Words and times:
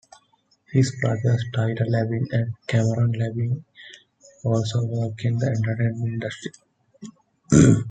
His 0.71 0.99
brothers 0.99 1.45
Tyler 1.53 1.85
Labine 1.87 2.25
and 2.31 2.55
Cameron 2.65 3.13
Labine, 3.13 3.63
also 4.43 4.83
work 4.85 5.23
in 5.25 5.37
the 5.37 5.45
entertainment 5.45 6.23
industry. 7.51 7.77